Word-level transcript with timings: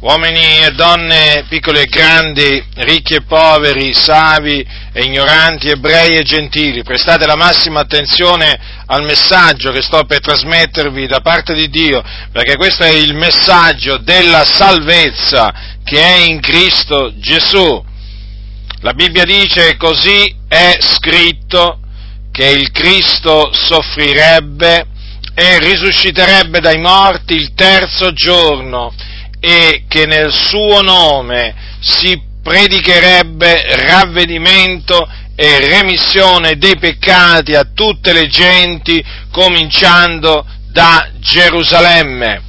uomini 0.00 0.60
e 0.62 0.70
donne, 0.76 1.44
piccoli 1.48 1.80
e 1.80 1.86
grandi, 1.86 2.64
ricchi 2.76 3.14
e 3.14 3.22
poveri, 3.22 3.92
savi 3.92 4.64
e 4.92 5.02
ignoranti, 5.02 5.70
ebrei 5.70 6.16
e 6.16 6.22
gentili, 6.22 6.84
prestate 6.84 7.26
la 7.26 7.34
massima 7.34 7.80
attenzione 7.80 8.56
al 8.86 9.02
messaggio 9.02 9.72
che 9.72 9.82
sto 9.82 10.04
per 10.04 10.20
trasmettervi 10.20 11.08
da 11.08 11.20
parte 11.20 11.52
di 11.52 11.68
Dio, 11.68 12.02
perché 12.30 12.56
questo 12.56 12.84
è 12.84 12.90
il 12.90 13.14
messaggio 13.14 13.96
della 13.96 14.44
salvezza 14.44 15.52
che 15.82 16.00
è 16.00 16.18
in 16.26 16.40
Cristo 16.40 17.12
Gesù. 17.16 17.84
La 18.80 18.92
Bibbia 18.92 19.24
dice 19.24 19.76
così 19.76 20.32
è 20.46 20.76
scritto 20.78 21.80
che 22.30 22.46
il 22.46 22.70
Cristo 22.70 23.50
soffrirebbe 23.52 24.86
e 25.34 25.58
risusciterebbe 25.58 26.60
dai 26.60 26.78
morti 26.78 27.34
il 27.34 27.52
terzo 27.54 28.12
giorno 28.12 28.92
e 29.40 29.84
che 29.88 30.06
nel 30.06 30.32
suo 30.32 30.80
nome 30.82 31.54
si 31.80 32.20
predicherebbe 32.42 33.76
ravvedimento 33.86 35.08
e 35.36 35.68
remissione 35.68 36.56
dei 36.56 36.76
peccati 36.78 37.54
a 37.54 37.68
tutte 37.72 38.12
le 38.12 38.26
genti, 38.26 39.04
cominciando 39.30 40.44
da 40.70 41.10
Gerusalemme. 41.20 42.42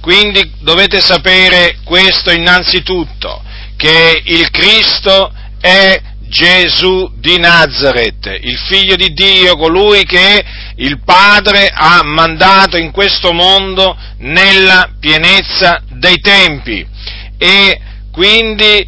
Quindi 0.00 0.52
dovete 0.60 1.00
sapere 1.00 1.78
questo 1.82 2.30
innanzitutto, 2.30 3.42
che 3.76 4.22
il 4.24 4.50
Cristo 4.50 5.32
è 5.60 6.00
Gesù 6.28 7.10
di 7.16 7.38
Nazareth, 7.38 8.26
il 8.42 8.58
figlio 8.68 8.96
di 8.96 9.12
Dio, 9.12 9.56
colui 9.56 10.04
che 10.04 10.44
il 10.78 11.00
Padre 11.02 11.70
ha 11.72 12.02
mandato 12.04 12.76
in 12.76 12.90
questo 12.90 13.32
mondo 13.32 13.96
nella 14.18 14.90
pienezza 14.98 15.82
dei 15.90 16.20
tempi. 16.20 16.86
E 17.36 17.80
quindi 18.12 18.86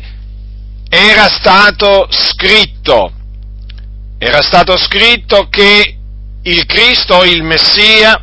era 0.89 1.29
stato 1.29 2.09
scritto, 2.11 3.13
era 4.19 4.43
stato 4.43 4.77
scritto 4.77 5.49
che 5.49 5.97
il 6.43 6.67
Cristo, 6.67 7.25
il 7.25 7.43
Messia, 7.43 8.21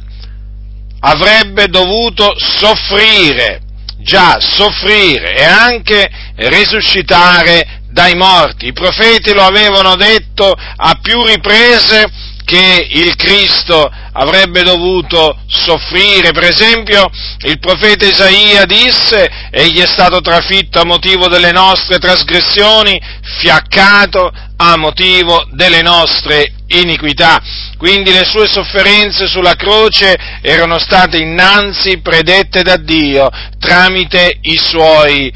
avrebbe 1.00 1.68
dovuto 1.68 2.36
soffrire, 2.38 3.62
già 4.00 4.38
soffrire 4.40 5.38
e 5.38 5.44
anche 5.44 6.10
risuscitare 6.36 7.82
dai 7.90 8.16
morti. 8.16 8.68
I 8.68 8.74
profeti 8.74 9.34
lo 9.34 9.44
avevano 9.44 9.96
detto 9.96 10.52
a 10.52 10.98
più 11.02 11.24
riprese 11.24 12.27
che 12.48 12.88
il 12.92 13.18
Cristo 13.18 13.92
avrebbe 14.14 14.64
dovuto 14.64 15.38
soffrire. 15.48 16.32
Per 16.32 16.46
esempio, 16.46 17.10
il 17.42 17.60
profeta 17.60 18.06
Isaia 18.06 18.64
disse, 18.64 19.30
egli 19.52 19.82
è 19.82 19.86
stato 19.86 20.22
trafitto 20.22 20.80
a 20.80 20.86
motivo 20.86 21.28
delle 21.28 21.52
nostre 21.52 22.00
trasgressioni, 22.00 22.98
fiaccato 23.42 24.32
a 24.56 24.78
motivo 24.78 25.46
delle 25.52 25.82
nostre 25.82 26.54
iniquità. 26.68 27.42
Quindi 27.78 28.14
le 28.14 28.24
sue 28.24 28.48
sofferenze 28.48 29.28
sulla 29.28 29.56
croce 29.56 30.16
erano 30.42 30.80
state 30.80 31.18
innanzi 31.18 32.00
predette 32.00 32.62
da 32.62 32.78
Dio 32.78 33.30
tramite 33.60 34.38
i 34.40 34.58
suoi 34.58 35.30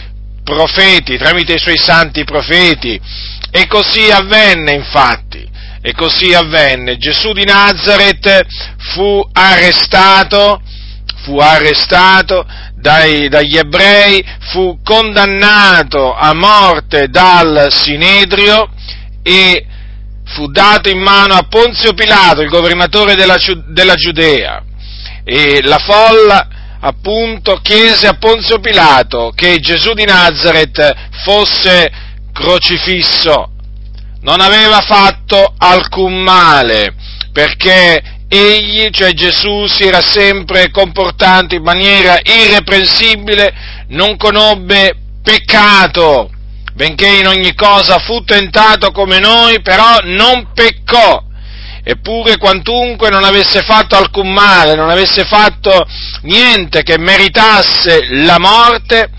profeti, 0.45 1.17
tramite 1.17 1.56
i 1.56 1.59
suoi 1.59 1.78
santi 1.78 2.23
profeti. 2.23 2.98
E 3.52 3.67
così 3.67 4.09
avvenne 4.09 4.72
infatti, 4.72 5.50
e 5.81 5.93
così 5.93 6.33
avvenne. 6.33 6.97
Gesù 6.97 7.33
di 7.33 7.43
Nazareth 7.43 8.45
fu 8.93 9.27
arrestato, 9.31 10.61
fu 11.23 11.37
arrestato 11.37 12.45
dai, 12.75 13.27
dagli 13.29 13.57
ebrei, 13.57 14.23
fu 14.52 14.79
condannato 14.83 16.13
a 16.13 16.33
morte 16.33 17.07
dal 17.09 17.67
Sinedrio 17.69 18.69
e 19.23 19.65
fu 20.25 20.47
dato 20.47 20.89
in 20.89 20.99
mano 20.99 21.33
a 21.33 21.45
Ponzio 21.49 21.93
Pilato, 21.93 22.41
il 22.41 22.49
governatore 22.49 23.15
della, 23.15 23.37
della 23.67 23.95
Giudea. 23.95 24.64
E 25.23 25.61
la 25.64 25.77
folla 25.77 26.47
appunto 26.80 27.59
chiese 27.61 28.08
a 28.08 28.15
Ponzio 28.15 28.59
Pilato 28.59 29.31
che 29.36 29.59
Gesù 29.59 29.93
di 29.93 30.05
Nazareth 30.05 30.95
fosse 31.23 31.91
crocifisso. 32.33 33.51
Non 34.21 34.39
aveva 34.39 34.82
fatto 34.82 35.54
alcun 35.58 36.21
male, 36.21 36.93
perché 37.33 38.20
egli, 38.27 38.89
cioè 38.92 39.14
Gesù, 39.14 39.65
si 39.65 39.83
era 39.83 40.02
sempre 40.02 40.70
comportato 40.70 41.55
in 41.55 41.64
maniera 41.64 42.20
irreprensibile, 42.23 43.52
non 43.87 44.17
conobbe 44.17 44.95
peccato, 45.23 46.30
benché 46.76 47.08
in 47.08 47.27
ogni 47.27 47.55
cosa 47.55 47.98
fu 47.98 48.23
tentato 48.23 48.92
come 48.92 49.20
noi, 49.20 49.59
però 49.61 49.98
non 50.04 50.52
peccò. 50.53 51.23
Eppure 51.83 52.38
quantunque 52.38 53.09
non 53.09 53.23
avesse 53.23 53.64
fatto 53.64 53.95
alcun 53.95 54.32
male, 54.32 54.76
non 54.76 54.92
avesse 54.92 55.26
fatto 55.26 55.83
niente 56.21 56.83
che 56.83 56.99
meritasse 56.99 58.05
la 58.11 58.38
morte, 58.38 59.09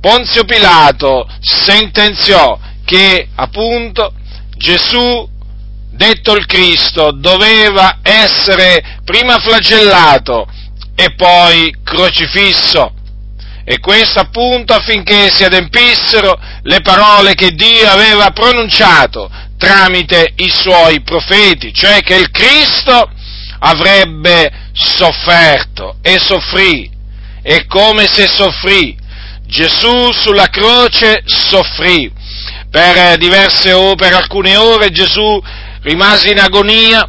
Ponzio 0.00 0.44
Pilato 0.44 1.28
sentenziò 1.38 2.58
che 2.86 3.28
appunto 3.34 4.14
Gesù, 4.56 5.28
detto 5.90 6.34
il 6.36 6.46
Cristo, 6.46 7.10
doveva 7.12 7.98
essere 8.00 9.00
prima 9.04 9.38
flagellato 9.38 10.46
e 10.94 11.14
poi 11.14 11.74
crocifisso. 11.84 12.94
E 13.64 13.80
questo 13.80 14.20
appunto 14.20 14.72
affinché 14.72 15.28
si 15.32 15.42
adempissero 15.42 16.38
le 16.62 16.80
parole 16.80 17.34
che 17.34 17.50
Dio 17.50 17.90
aveva 17.90 18.30
pronunciato 18.30 19.28
tramite 19.58 20.34
i 20.36 20.48
suoi 20.48 21.02
profeti, 21.02 21.74
cioè 21.74 22.00
che 22.02 22.14
il 22.14 22.30
Cristo 22.30 23.10
avrebbe 23.58 24.70
sofferto 24.72 25.96
e 26.02 26.18
soffrì, 26.20 26.88
e 27.42 27.66
come 27.66 28.06
se 28.10 28.28
soffrì. 28.28 28.96
Gesù 29.46 30.12
sulla 30.12 30.48
croce 30.48 31.22
soffrì. 31.24 32.12
Per 32.70 33.16
diverse 33.16 33.72
ore, 33.72 33.96
per 33.96 34.12
alcune 34.12 34.56
ore 34.56 34.90
Gesù 34.90 35.42
rimase 35.82 36.30
in 36.30 36.40
agonia, 36.40 37.08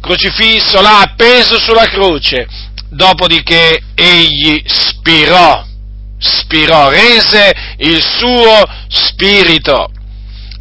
crocifisso 0.00 0.80
là, 0.80 1.00
appeso 1.00 1.58
sulla 1.58 1.86
croce, 1.86 2.46
dopodiché 2.90 3.82
egli 3.94 4.62
spirò, 4.66 5.64
spirò, 6.18 6.90
rese 6.90 7.52
il 7.78 8.02
suo 8.02 8.62
spirito. 8.88 9.90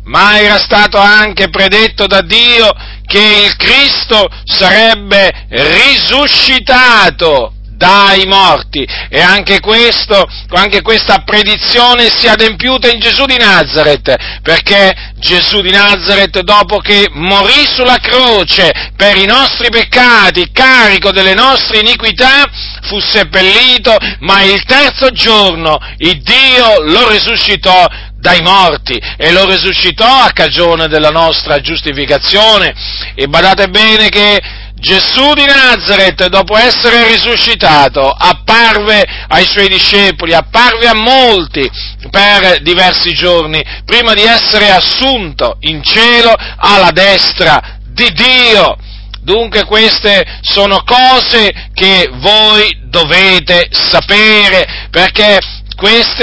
Ma 0.06 0.39
era 0.39 0.59
stato 0.59 1.00
anche 1.00 1.50
predetto 1.50 2.06
da 2.06 2.22
Dio 2.22 2.69
che 3.06 3.47
il 3.47 3.56
Cristo 3.56 4.27
sarebbe 4.44 5.47
risuscitato 5.50 7.54
dai 7.75 8.25
morti 8.25 8.88
e 9.09 9.22
anche, 9.22 9.59
questo, 9.59 10.25
anche 10.50 10.81
questa 10.81 11.24
predizione 11.25 12.09
si 12.09 12.25
è 12.25 12.30
adempiuta 12.30 12.90
in 12.90 13.00
Gesù 13.00 13.25
di 13.25 13.38
Nazareth, 13.38 14.13
perché 14.41 14.94
Gesù 15.18 15.62
di 15.62 15.72
Nazareth 15.72 16.40
dopo 16.41 16.78
che 16.78 17.08
morì 17.12 17.66
sulla 17.74 17.97
croce 17.97 18.91
per 18.96 19.18
i 19.18 19.25
nostri 19.25 19.69
peccati, 19.69 20.52
carico 20.52 21.12
delle 21.12 21.34
nostre 21.34 21.80
iniquità, 21.80 22.44
fu 22.84 23.00
seppellito, 23.00 23.96
ma 24.19 24.44
il 24.44 24.63
terzo 24.63 25.09
giorno 25.09 25.78
il 25.97 26.22
Dio 26.22 26.81
lo 26.81 27.09
risuscitò 27.09 27.88
dai 28.25 28.42
morti 28.42 29.00
e 29.18 29.31
lo 29.31 29.46
risuscitò 29.46 30.22
a 30.22 30.31
cagione 30.31 30.88
della 30.88 31.09
nostra 31.09 31.59
giustificazione. 31.59 32.74
E 33.13 33.28
badate 33.28 33.68
bene 33.68 34.09
che 34.09 34.42
Gesù 34.78 35.34
di 35.34 35.46
Nazareth, 35.46 36.28
dopo 36.28 36.58
essere 36.58 37.08
risuscitato, 37.08 38.09
apparve 38.09 39.03
ai 39.28 39.46
suoi 39.46 39.68
discepoli, 39.68 40.34
apparve 40.34 40.88
a 40.88 40.94
molti 40.94 41.69
per 42.12 42.62
diversi 42.62 43.13
giorni, 43.13 43.63
prima 43.86 44.13
di 44.13 44.22
essere 44.22 44.69
assunto 44.69 45.57
in 45.62 45.81
cielo 45.81 46.33
alla 46.57 46.92
destra 46.92 47.80
di 47.88 48.12
Dio. 48.12 48.77
Dunque 49.22 49.66
queste 49.66 50.24
sono 50.42 50.83
cose 50.83 51.69
che 51.74 52.10
voi 52.13 52.78
dovete 52.83 53.69
sapere, 53.71 54.88
perché 54.92 55.39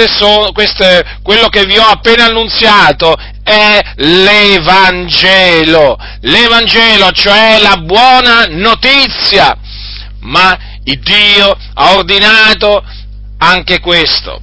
sono, 0.07 0.51
queste, 0.51 1.19
quello 1.21 1.47
che 1.47 1.65
vi 1.65 1.77
ho 1.77 1.85
appena 1.85 2.25
annunziato 2.25 3.15
è 3.43 3.79
l'Evangelo, 3.95 5.97
l'Evangelo, 6.21 7.11
cioè 7.11 7.59
la 7.59 7.77
buona 7.77 8.45
notizia, 8.49 9.55
ma 10.21 10.57
Dio 10.83 11.57
ha 11.73 11.95
ordinato 11.95 12.83
anche 13.37 13.79
questo, 13.79 14.41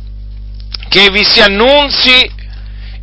che 0.88 1.10
vi 1.10 1.24
si 1.24 1.40
annunzi 1.40 2.38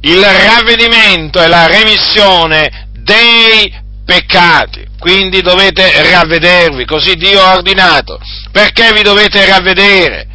il 0.01 0.23
ravvedimento 0.23 1.41
e 1.41 1.47
la 1.47 1.67
remissione 1.67 2.89
dei 2.93 3.73
peccati. 4.05 4.85
Quindi 4.99 5.41
dovete 5.41 6.11
ravvedervi, 6.11 6.85
così 6.85 7.15
Dio 7.15 7.41
ha 7.41 7.55
ordinato. 7.55 8.19
Perché 8.51 8.91
vi 8.93 9.03
dovete 9.03 9.45
ravvedere? 9.45 10.27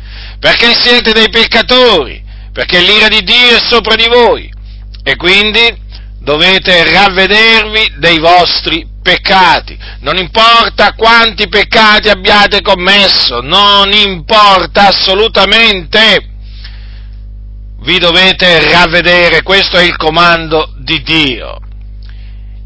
Perché 0.43 0.75
siete 0.77 1.13
dei 1.13 1.29
peccatori, 1.31 2.21
perché 2.53 2.81
l'ira 2.81 3.07
di 3.07 3.23
Dio 3.23 3.57
è 3.57 3.61
sopra 3.65 3.95
di 3.95 4.09
voi 4.09 4.53
e 5.05 5.15
quindi 5.15 5.73
dovete 6.19 6.83
ravvedervi 6.83 7.95
dei 7.99 8.19
vostri 8.19 8.85
peccati. 9.01 9.79
Non 10.01 10.17
importa 10.17 10.95
quanti 10.95 11.47
peccati 11.47 12.09
abbiate 12.09 12.61
commesso, 12.61 13.41
non 13.41 13.93
importa 13.93 14.89
assolutamente. 14.89 16.31
Vi 17.83 17.99
dovete 18.01 18.69
ravvedere, 18.69 19.43
questo 19.43 19.77
è 19.77 19.85
il 19.85 19.97
comando 19.97 20.75
di 20.79 21.03
Dio. 21.03 21.57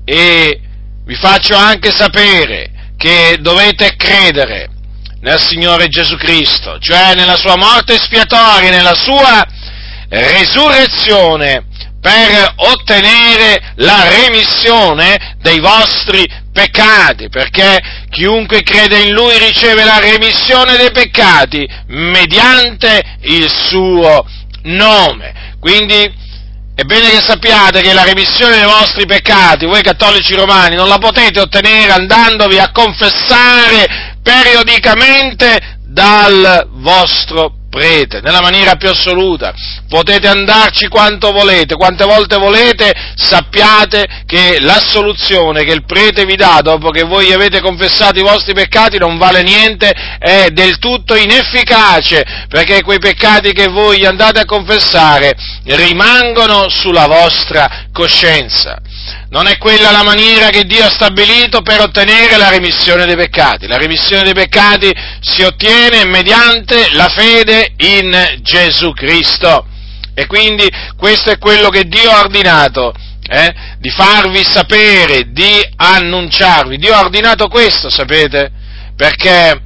E 0.02 0.60
vi 1.04 1.14
faccio 1.14 1.54
anche 1.54 1.90
sapere 1.90 2.94
che 2.96 3.36
dovete 3.38 3.96
credere 3.96 4.70
nel 5.20 5.40
Signore 5.40 5.88
Gesù 5.88 6.16
Cristo, 6.16 6.78
cioè 6.78 7.14
nella 7.14 7.36
sua 7.36 7.56
morte 7.56 7.94
espiatoria, 7.94 8.70
nella 8.70 8.94
sua 8.94 9.44
resurrezione 10.08 11.64
per 12.00 12.52
ottenere 12.56 13.72
la 13.76 14.08
remissione 14.08 15.36
dei 15.40 15.58
vostri 15.58 16.24
peccati, 16.52 17.28
perché 17.28 17.80
chiunque 18.10 18.62
crede 18.62 19.00
in 19.00 19.12
Lui 19.12 19.36
riceve 19.38 19.84
la 19.84 19.98
remissione 19.98 20.76
dei 20.76 20.92
peccati 20.92 21.68
mediante 21.88 23.18
il 23.22 23.50
suo 23.50 24.24
nome. 24.62 25.54
Quindi 25.58 26.24
è 26.76 26.82
bene 26.82 27.10
che 27.10 27.20
sappiate 27.20 27.80
che 27.80 27.92
la 27.92 28.04
remissione 28.04 28.56
dei 28.56 28.66
vostri 28.66 29.06
peccati, 29.06 29.66
voi 29.66 29.82
cattolici 29.82 30.34
romani, 30.34 30.76
non 30.76 30.88
la 30.88 30.98
potete 30.98 31.40
ottenere 31.40 31.90
andandovi 31.90 32.58
a 32.58 32.70
confessare 32.70 34.05
periodicamente 34.26 35.78
dal 35.86 36.66
vostro 36.72 37.52
prete, 37.70 38.20
nella 38.20 38.40
maniera 38.40 38.74
più 38.74 38.88
assoluta. 38.88 39.54
Potete 39.88 40.26
andarci 40.26 40.88
quanto 40.88 41.30
volete, 41.30 41.76
quante 41.76 42.04
volte 42.04 42.36
volete, 42.36 42.92
sappiate 43.14 44.24
che 44.26 44.58
l'assoluzione 44.60 45.62
che 45.62 45.72
il 45.72 45.84
prete 45.84 46.24
vi 46.24 46.34
dà 46.34 46.60
dopo 46.60 46.90
che 46.90 47.04
voi 47.04 47.32
avete 47.32 47.60
confessato 47.60 48.18
i 48.18 48.22
vostri 48.22 48.52
peccati 48.52 48.98
non 48.98 49.16
vale 49.16 49.42
niente, 49.42 49.92
è 50.18 50.48
del 50.50 50.78
tutto 50.78 51.14
inefficace, 51.14 52.46
perché 52.48 52.82
quei 52.82 52.98
peccati 52.98 53.52
che 53.52 53.68
voi 53.68 54.04
andate 54.04 54.40
a 54.40 54.44
confessare 54.44 55.34
rimangono 55.64 56.68
sulla 56.68 57.06
vostra 57.06 57.86
coscienza. 57.92 58.80
Non 59.28 59.46
è 59.46 59.58
quella 59.58 59.90
la 59.90 60.02
maniera 60.02 60.48
che 60.50 60.64
Dio 60.64 60.84
ha 60.84 60.90
stabilito 60.90 61.62
per 61.62 61.80
ottenere 61.80 62.36
la 62.36 62.48
remissione 62.48 63.06
dei 63.06 63.16
peccati. 63.16 63.66
La 63.66 63.76
remissione 63.76 64.22
dei 64.22 64.34
peccati 64.34 64.92
si 65.20 65.42
ottiene 65.42 66.04
mediante 66.04 66.90
la 66.92 67.08
fede 67.08 67.74
in 67.78 68.38
Gesù 68.42 68.92
Cristo. 68.92 69.66
E 70.14 70.26
quindi 70.26 70.68
questo 70.96 71.30
è 71.30 71.38
quello 71.38 71.68
che 71.68 71.84
Dio 71.84 72.10
ha 72.10 72.20
ordinato, 72.20 72.94
eh? 73.28 73.54
di 73.78 73.90
farvi 73.90 74.42
sapere, 74.42 75.30
di 75.30 75.60
annunciarvi. 75.76 76.78
Dio 76.78 76.94
ha 76.94 77.00
ordinato 77.00 77.48
questo, 77.48 77.90
sapete? 77.90 78.50
Perché 78.96 79.60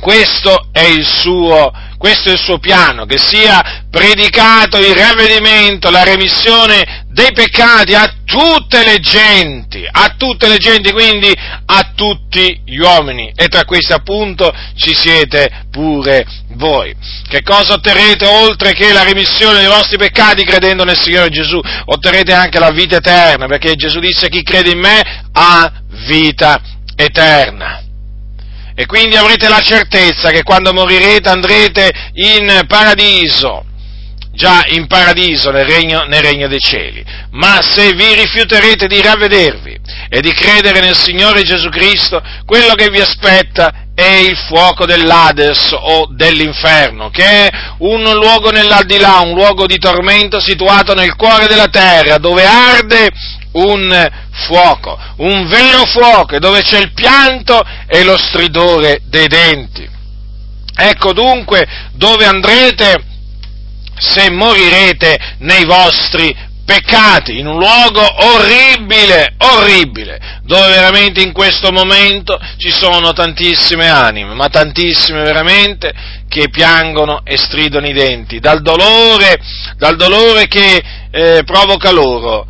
questo 0.00 0.68
è 0.72 0.82
il 0.82 1.06
suo 1.06 1.72
questo 2.04 2.28
è 2.28 2.32
il 2.32 2.38
suo 2.38 2.58
piano, 2.58 3.06
che 3.06 3.16
sia 3.16 3.86
predicato 3.90 4.76
il 4.76 4.94
ravvedimento, 4.94 5.88
la 5.88 6.02
remissione 6.02 7.06
dei 7.08 7.32
peccati 7.32 7.94
a 7.94 8.13
tutte 8.24 8.84
le 8.84 8.98
genti, 8.98 9.86
a 9.90 10.14
tutte 10.16 10.48
le 10.48 10.58
genti, 10.58 10.92
quindi 10.92 11.32
a 11.66 11.92
tutti 11.94 12.62
gli 12.64 12.78
uomini. 12.78 13.32
E 13.34 13.48
tra 13.48 13.64
questi 13.64 13.92
appunto 13.92 14.52
ci 14.76 14.94
siete 14.94 15.66
pure 15.70 16.26
voi. 16.54 16.94
Che 17.28 17.42
cosa 17.42 17.74
otterrete 17.74 18.26
oltre 18.26 18.72
che 18.72 18.92
la 18.92 19.02
remissione 19.02 19.58
dei 19.58 19.68
vostri 19.68 19.96
peccati 19.96 20.44
credendo 20.44 20.84
nel 20.84 21.00
Signore 21.00 21.30
Gesù? 21.30 21.60
Otterrete 21.86 22.32
anche 22.32 22.58
la 22.58 22.70
vita 22.70 22.96
eterna, 22.96 23.46
perché 23.46 23.74
Gesù 23.74 24.00
disse 24.00 24.28
chi 24.28 24.42
crede 24.42 24.70
in 24.70 24.78
me 24.78 25.24
ha 25.32 25.72
vita 26.06 26.60
eterna 26.96 27.84
e 28.76 28.86
quindi 28.86 29.16
avrete 29.16 29.48
la 29.48 29.60
certezza 29.60 30.30
che 30.30 30.42
quando 30.42 30.72
morirete 30.72 31.28
andrete 31.28 31.92
in 32.14 32.64
paradiso, 32.66 33.64
già 34.34 34.64
in 34.68 34.86
paradiso 34.86 35.50
nel 35.50 35.64
regno, 35.64 36.04
nel 36.04 36.22
regno, 36.22 36.48
dei 36.48 36.60
cieli. 36.60 37.04
Ma 37.30 37.60
se 37.62 37.92
vi 37.94 38.14
rifiuterete 38.14 38.86
di 38.86 39.00
ravvedervi 39.00 39.78
e 40.08 40.20
di 40.20 40.32
credere 40.32 40.80
nel 40.80 40.96
Signore 40.96 41.42
Gesù 41.42 41.68
Cristo, 41.68 42.22
quello 42.44 42.74
che 42.74 42.90
vi 42.90 43.00
aspetta 43.00 43.72
è 43.94 44.14
il 44.16 44.36
fuoco 44.36 44.86
dell'Ades 44.86 45.70
o 45.72 46.08
dell'inferno, 46.10 47.10
che 47.10 47.24
è 47.24 47.50
un 47.78 48.02
luogo 48.02 48.50
nell'aldilà, 48.50 49.20
un 49.20 49.34
luogo 49.34 49.66
di 49.66 49.78
tormento 49.78 50.40
situato 50.40 50.94
nel 50.94 51.14
cuore 51.14 51.46
della 51.46 51.68
terra, 51.68 52.18
dove 52.18 52.44
arde 52.44 53.08
un 53.52 54.10
fuoco, 54.46 54.98
un 55.18 55.46
vero 55.46 55.84
fuoco, 55.86 56.38
dove 56.40 56.62
c'è 56.62 56.80
il 56.80 56.92
pianto 56.92 57.62
e 57.86 58.02
lo 58.02 58.16
stridore 58.18 59.00
dei 59.04 59.28
denti. 59.28 59.88
Ecco 60.76 61.12
dunque 61.12 61.64
dove 61.92 62.24
andrete 62.24 63.13
se 64.04 64.30
morirete 64.30 65.18
nei 65.38 65.64
vostri 65.64 66.52
peccati, 66.64 67.38
in 67.38 67.46
un 67.46 67.58
luogo 67.58 68.00
orribile, 68.34 69.34
orribile, 69.38 70.40
dove 70.42 70.68
veramente 70.68 71.20
in 71.20 71.32
questo 71.32 71.70
momento 71.72 72.38
ci 72.56 72.70
sono 72.70 73.12
tantissime 73.12 73.88
anime, 73.88 74.34
ma 74.34 74.48
tantissime 74.48 75.22
veramente, 75.22 75.92
che 76.28 76.48
piangono 76.48 77.20
e 77.24 77.36
stridono 77.36 77.86
i 77.86 77.92
denti, 77.92 78.40
dal 78.40 78.62
dolore, 78.62 79.38
dal 79.76 79.96
dolore 79.96 80.46
che 80.48 80.82
eh, 81.10 81.42
provoca 81.44 81.90
loro 81.92 82.46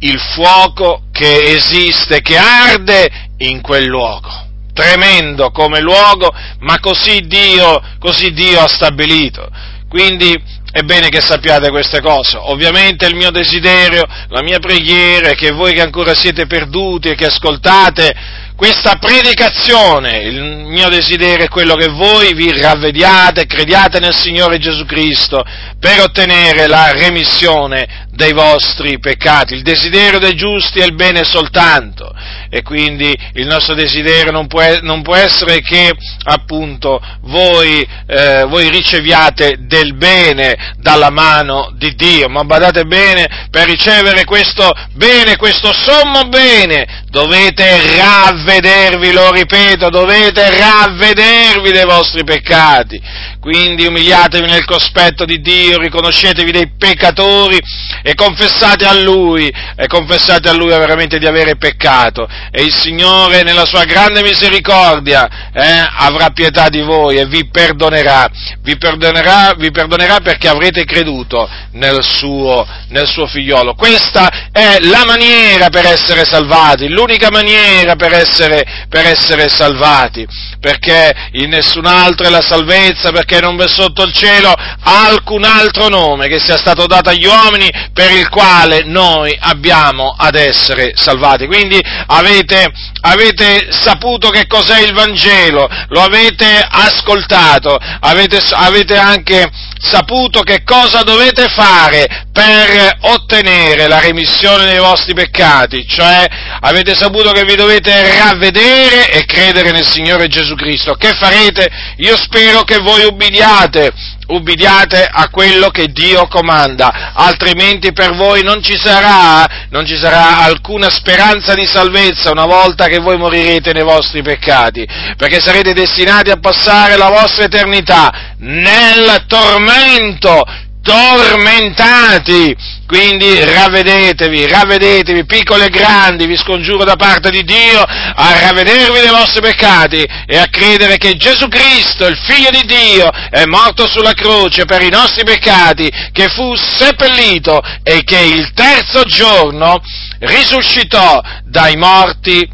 il 0.00 0.18
fuoco 0.18 1.02
che 1.12 1.54
esiste, 1.54 2.20
che 2.20 2.36
arde 2.36 3.10
in 3.38 3.60
quel 3.60 3.84
luogo. 3.84 4.46
Tremendo 4.72 5.50
come 5.50 5.80
luogo, 5.80 6.32
ma 6.60 6.78
così 6.78 7.20
Dio, 7.26 7.82
così 7.98 8.32
Dio 8.32 8.60
ha 8.60 8.68
stabilito. 8.68 9.48
Quindi 9.88 10.40
è 10.78 10.82
bene 10.82 11.08
che 11.08 11.20
sappiate 11.20 11.70
queste 11.70 12.00
cose. 12.00 12.36
Ovviamente 12.36 13.06
il 13.06 13.16
mio 13.16 13.30
desiderio, 13.30 14.04
la 14.28 14.42
mia 14.42 14.60
preghiera 14.60 15.30
è 15.30 15.34
che 15.34 15.50
voi 15.50 15.72
che 15.72 15.80
ancora 15.80 16.14
siete 16.14 16.46
perduti 16.46 17.08
e 17.08 17.14
che 17.16 17.26
ascoltate 17.26 18.14
questa 18.58 18.96
predicazione, 18.96 20.18
il 20.18 20.42
mio 20.42 20.88
desiderio 20.88 21.44
è 21.44 21.48
quello 21.48 21.76
che 21.76 21.90
voi 21.90 22.34
vi 22.34 22.50
ravvediate, 22.60 23.46
crediate 23.46 24.00
nel 24.00 24.16
Signore 24.16 24.58
Gesù 24.58 24.84
Cristo 24.84 25.44
per 25.78 26.00
ottenere 26.00 26.66
la 26.66 26.90
remissione 26.90 28.08
dei 28.10 28.32
vostri 28.32 28.98
peccati. 28.98 29.54
Il 29.54 29.62
desiderio 29.62 30.18
dei 30.18 30.34
giusti 30.34 30.80
è 30.80 30.84
il 30.84 30.96
bene 30.96 31.22
soltanto 31.22 32.12
e 32.50 32.62
quindi 32.62 33.16
il 33.34 33.46
nostro 33.46 33.74
desiderio 33.74 34.32
non 34.32 34.48
può, 34.48 34.60
non 34.80 35.02
può 35.02 35.14
essere 35.14 35.60
che 35.60 35.92
appunto 36.24 37.00
voi, 37.20 37.86
eh, 38.08 38.44
voi, 38.48 38.70
riceviate 38.70 39.58
del 39.68 39.94
bene 39.94 40.74
dalla 40.78 41.10
mano 41.10 41.72
di 41.76 41.94
Dio, 41.94 42.28
ma 42.28 42.42
badate 42.42 42.84
bene, 42.86 43.46
per 43.50 43.68
ricevere 43.68 44.24
questo 44.24 44.68
bene, 44.94 45.36
questo 45.36 45.72
sommo 45.72 46.24
bene, 46.24 47.04
dovete 47.10 47.96
ravvedervi, 47.96 49.12
lo 49.12 49.30
ripeto, 49.32 49.88
dovete 49.88 50.58
ravvedervi 50.58 51.72
dei 51.72 51.84
vostri 51.84 52.24
peccati. 52.24 53.00
Quindi 53.40 53.86
umiliatevi 53.86 54.46
nel 54.46 54.64
cospetto 54.64 55.24
di 55.24 55.40
Dio, 55.40 55.78
riconoscetevi 55.78 56.50
dei 56.50 56.72
peccatori 56.76 57.58
e 58.02 58.14
confessate 58.14 58.84
a 58.84 58.92
Lui, 58.92 59.48
e 59.76 59.86
confessate 59.86 60.48
a 60.48 60.52
Lui 60.52 60.68
veramente 60.68 61.18
di 61.18 61.26
avere 61.26 61.56
peccato. 61.56 62.28
E 62.50 62.62
il 62.62 62.74
Signore, 62.74 63.42
nella 63.42 63.64
sua 63.64 63.84
grande 63.84 64.22
misericordia, 64.22 65.50
eh, 65.52 65.88
avrà 65.98 66.30
pietà 66.30 66.68
di 66.68 66.80
voi 66.80 67.16
e 67.16 67.26
vi 67.26 67.48
perdonerà. 67.48 68.28
Vi 68.62 68.76
perdonerà, 68.76 69.54
vi 69.56 69.70
perdonerà 69.70 70.20
perché 70.20 70.48
avrete 70.48 70.84
creduto 70.84 71.48
nel 71.72 72.02
suo, 72.02 72.66
nel 72.88 73.06
suo 73.06 73.26
figliolo. 73.26 73.74
Questa 73.74 74.50
è 74.52 74.78
la 74.80 75.04
maniera 75.06 75.68
per 75.68 75.86
essere 75.86 76.24
salvati, 76.24 76.88
l'unica 76.88 77.30
maniera 77.30 77.94
per 77.96 78.12
essere, 78.12 78.86
per 78.88 79.06
essere 79.06 79.48
salvati, 79.48 80.26
perché 80.60 81.14
in 81.32 81.50
nessun 81.50 81.86
altro 81.86 82.26
è 82.26 82.30
la 82.30 82.40
salvezza, 82.40 83.10
perché 83.28 83.44
non 83.44 83.56
v'è 83.56 83.68
sotto 83.68 84.04
il 84.04 84.12
cielo 84.14 84.54
alcun 84.80 85.44
altro 85.44 85.88
nome 85.88 86.28
che 86.28 86.40
sia 86.40 86.56
stato 86.56 86.86
dato 86.86 87.10
agli 87.10 87.26
uomini 87.26 87.70
per 87.92 88.10
il 88.10 88.26
quale 88.30 88.84
noi 88.84 89.36
abbiamo 89.38 90.14
ad 90.16 90.34
essere 90.34 90.92
salvati. 90.94 91.46
Quindi 91.46 91.78
avete, 92.06 92.72
avete 93.02 93.68
saputo 93.70 94.30
che 94.30 94.46
cos'è 94.46 94.80
il 94.80 94.94
Vangelo, 94.94 95.68
lo 95.88 96.00
avete 96.00 96.66
ascoltato, 96.66 97.76
avete, 98.00 98.40
avete 98.52 98.96
anche 98.96 99.50
saputo 99.78 100.42
che 100.42 100.62
cosa 100.64 101.02
dovete 101.02 101.46
fare 101.48 102.26
per 102.32 102.98
ottenere 103.00 103.88
la 103.88 104.00
remissione 104.00 104.64
dei 104.64 104.78
vostri 104.78 105.14
peccati, 105.14 105.86
cioè 105.86 106.26
avete 106.60 106.94
saputo 106.94 107.32
che 107.32 107.44
vi 107.44 107.54
dovete 107.54 108.18
ravvedere 108.18 109.10
e 109.10 109.24
credere 109.24 109.70
nel 109.70 109.86
Signore 109.86 110.28
Gesù 110.28 110.54
Cristo. 110.54 110.94
Che 110.94 111.14
farete? 111.14 111.68
Io 111.98 112.16
spero 112.16 112.62
che 112.62 112.78
voi 112.78 113.04
ubbidiate 113.04 113.92
ubbidiate 114.28 115.08
a 115.10 115.28
quello 115.30 115.68
che 115.68 115.86
Dio 115.86 116.26
comanda, 116.26 117.12
altrimenti 117.14 117.92
per 117.92 118.14
voi 118.14 118.42
non 118.42 118.62
ci 118.62 118.76
sarà, 118.76 119.66
non 119.70 119.86
ci 119.86 119.96
sarà 119.96 120.40
alcuna 120.40 120.90
speranza 120.90 121.54
di 121.54 121.66
salvezza 121.66 122.30
una 122.30 122.46
volta 122.46 122.86
che 122.86 122.98
voi 122.98 123.16
morirete 123.16 123.72
nei 123.72 123.84
vostri 123.84 124.22
peccati, 124.22 124.86
perché 125.16 125.40
sarete 125.40 125.72
destinati 125.72 126.30
a 126.30 126.38
passare 126.38 126.96
la 126.96 127.08
vostra 127.08 127.44
eternità 127.44 128.34
nel 128.38 129.24
tormento, 129.26 130.44
tormentati. 130.82 132.56
Quindi 132.86 133.44
ravvedetevi, 133.44 134.48
ravvedetevi, 134.48 135.26
piccoli 135.26 135.64
e 135.64 135.68
grandi, 135.68 136.26
vi 136.26 136.38
scongiuro 136.38 136.84
da 136.84 136.96
parte 136.96 137.28
di 137.30 137.44
Dio 137.44 137.82
a 137.82 138.40
ravvedervi 138.40 139.00
dei 139.00 139.10
vostri 139.10 139.42
peccati 139.42 140.02
e 140.26 140.38
a 140.38 140.48
credere 140.48 140.96
che 140.96 141.16
Gesù 141.16 141.48
Cristo, 141.48 142.06
il 142.06 142.16
Figlio 142.16 142.48
di 142.48 142.64
Dio, 142.64 143.10
è 143.30 143.44
morto 143.44 143.86
sulla 143.86 144.14
croce 144.14 144.64
per 144.64 144.82
i 144.82 144.88
nostri 144.88 145.22
peccati, 145.22 145.90
che 146.12 146.28
fu 146.28 146.54
seppellito 146.54 147.60
e 147.82 148.02
che 148.04 148.20
il 148.20 148.52
terzo 148.54 149.02
giorno 149.02 149.82
risuscitò 150.20 151.20
dai 151.44 151.76
morti 151.76 152.48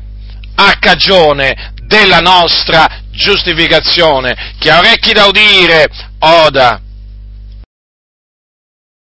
a 0.56 0.76
cagione 0.80 1.74
della 1.86 2.18
nostra 2.18 2.88
giustificazione. 3.12 4.54
Chi 4.58 4.68
ha 4.68 4.78
orecchi 4.78 5.12
da 5.12 5.26
udire, 5.26 5.86
oda 6.18 6.80